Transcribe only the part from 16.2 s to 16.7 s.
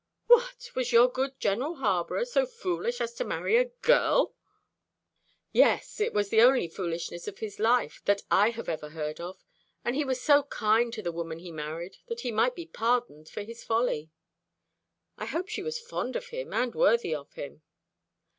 him,